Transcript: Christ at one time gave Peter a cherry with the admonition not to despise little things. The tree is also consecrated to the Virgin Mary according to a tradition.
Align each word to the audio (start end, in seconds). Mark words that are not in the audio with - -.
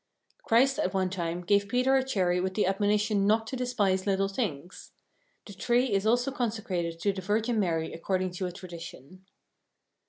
Christ 0.41 0.79
at 0.79 0.95
one 0.95 1.11
time 1.11 1.41
gave 1.41 1.67
Peter 1.69 1.95
a 1.95 2.03
cherry 2.03 2.39
with 2.41 2.55
the 2.55 2.65
admonition 2.65 3.27
not 3.27 3.45
to 3.45 3.55
despise 3.55 4.07
little 4.07 4.27
things. 4.29 4.93
The 5.45 5.53
tree 5.53 5.93
is 5.93 6.07
also 6.07 6.31
consecrated 6.31 6.99
to 7.01 7.13
the 7.13 7.21
Virgin 7.21 7.59
Mary 7.59 7.93
according 7.93 8.31
to 8.31 8.47
a 8.47 8.51
tradition. 8.51 9.27